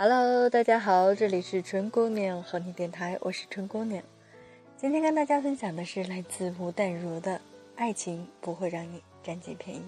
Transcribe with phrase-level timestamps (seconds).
[0.00, 4.00] Hello，大家好，这里是春姑娘和你电台，我是春姑娘。
[4.76, 7.32] 今天跟大家分享的是来自吴淡如的
[7.74, 9.82] 《爱情不会让你占尽便宜》。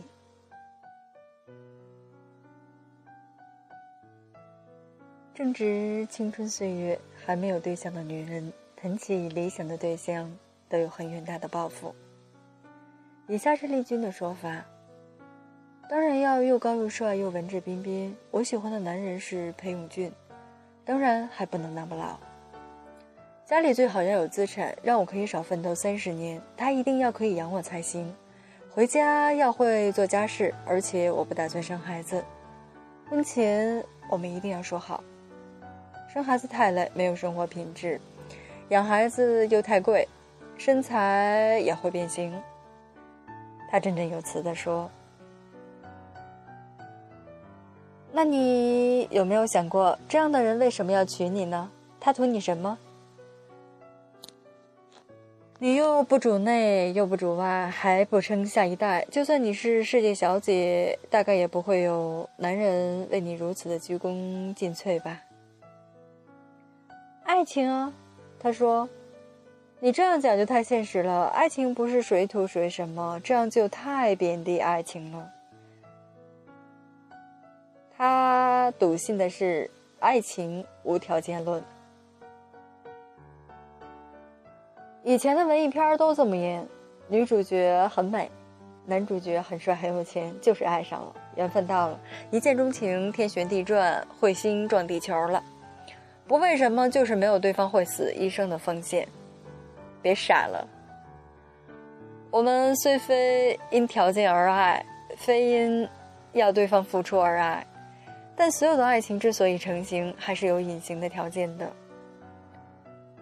[5.33, 10.37] 正值青春岁月，还没有对象的女人，谈起理想的对象，
[10.69, 11.95] 都有很远大的抱负。
[13.29, 14.65] 以下是丽君的说法。
[15.91, 18.17] 当然要又高又帅又文质彬彬。
[18.31, 20.13] 我喜欢的男人是裴勇俊，
[20.85, 22.17] 当然还不能那么老。
[23.45, 26.41] 家里最好要有资产，让我可以少奋斗三十年。
[26.57, 28.15] 他一定要可以养我才行。
[28.71, 32.25] 回家要会做家事，而且我不打算生孩子。
[33.09, 35.03] 婚前我们一定要说好。
[36.07, 37.99] 生孩子太累，没有生活品质；
[38.69, 40.07] 养孩子又太贵，
[40.57, 42.33] 身材也会变形。
[43.69, 44.89] 他振振有词地说。
[48.13, 51.71] 那你有没有想过，这样的人为什么要娶你呢？
[52.01, 52.77] 他图你什么？
[55.59, 59.07] 你又不主内，又不主外，还不生下一代。
[59.11, 65.21] 就算你是世界小姐，大概也不会有男人为你如此的鞠躬尽瘁吧？
[67.25, 67.93] 爱情啊，
[68.41, 68.89] 他说，
[69.79, 71.27] 你这样讲就太现实了。
[71.27, 75.31] 爱情不是谁图谁什么，这样就太贬低爱情了。
[78.03, 81.63] 他笃信的是爱情无条件论。
[85.05, 86.67] 以前的文艺片都这么演：
[87.09, 88.31] 女主角很美，
[88.87, 92.01] 男主角很帅很有钱，就是爱上了，缘分到了，
[92.31, 95.45] 一见钟情，天旋地转，彗星撞地球了。
[96.27, 99.07] 不为什么，就是没有对方会死，一生的奉献。
[100.01, 100.67] 别傻了，
[102.31, 104.83] 我们虽非因条件而爱，
[105.19, 105.87] 非因
[106.33, 107.67] 要对方付出而爱。
[108.41, 111.71] 但所有的爱情之所以成型，还是有隐形的条件的。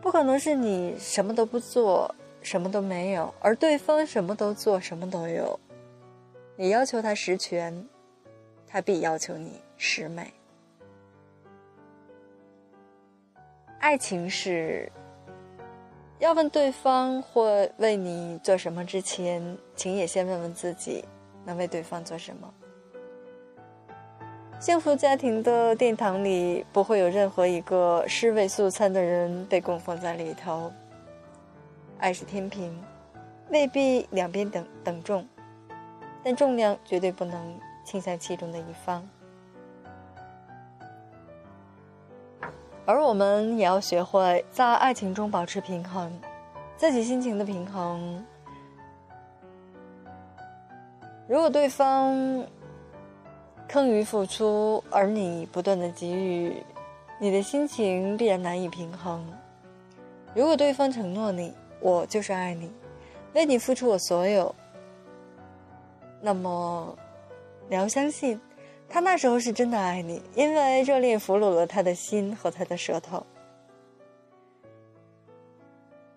[0.00, 5.58] 不可能是你什么都不做，什么都没有，而对方什么都做，什么都有。
[6.54, 7.84] 你要求他十全，
[8.64, 10.32] 他必要求你十美。
[13.80, 14.88] 爱情是
[16.20, 21.04] 要问对方或为你做什么之前，请也先问问自己，
[21.44, 22.54] 能为对方做什么。
[24.60, 30.72] 幸福家庭的殿堂里，不会有任何一个尸位素餐的人被供奉在里头。
[32.00, 32.76] 爱是天平，
[33.50, 35.24] 未必两边等等重，
[36.24, 39.08] 但重量绝对不能倾向其中的一方。
[42.84, 46.12] 而我们也要学会在爱情中保持平衡，
[46.76, 48.24] 自己心情的平衡。
[51.28, 52.44] 如果对方，
[53.68, 56.56] 坑于付出，而你不断的给予，
[57.20, 59.22] 你的心情必然难以平衡。
[60.34, 62.72] 如果对方承诺你“我就是爱你，
[63.34, 64.54] 为你付出我所有”，
[66.22, 66.96] 那么
[67.68, 68.40] 你要相信，
[68.88, 73.22] 他那时候是真的爱你，因为热恋俘虏了他的心和他的舌头。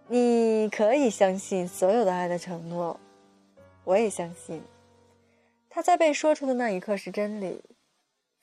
[0.07, 2.97] 你可以相信所有的爱的承诺，
[3.83, 4.61] 我也相信。
[5.73, 7.61] 他在被说出的那一刻是真理，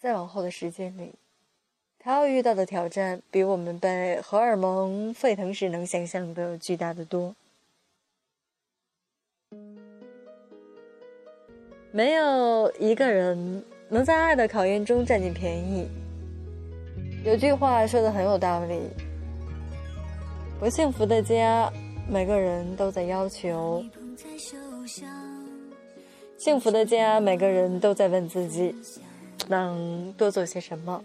[0.00, 1.12] 再往后的时间里，
[1.98, 7.36] 他要遇到的挑战比我们被荷尔蒙沸腾时能想象的巨大的多。
[11.90, 15.86] 没有一个人能在爱的考验中占尽便宜。
[17.24, 18.80] 有句话说的很有道理：
[20.58, 21.70] 不幸福的家，
[22.08, 23.84] 每个人都在要求。
[26.38, 28.72] 幸福的家，每个人都在问自己，
[29.48, 31.02] 能多做些什么？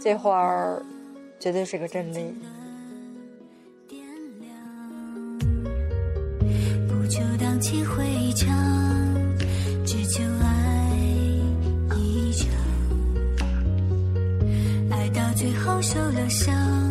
[0.00, 0.80] 这话儿
[1.40, 2.32] 绝对是个真理。
[6.88, 8.04] 不求荡气回
[8.36, 8.48] 肠，
[9.84, 10.96] 只求爱
[11.96, 12.48] 一场。
[14.92, 16.81] 爱到最后受了伤。